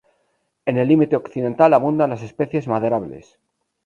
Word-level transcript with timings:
En 0.65 0.79
el 0.79 0.87
límite 0.87 1.15
occidental, 1.15 1.75
abundan 1.75 2.09
las 2.09 2.23
especies 2.23 2.67
maderables. 2.67 3.37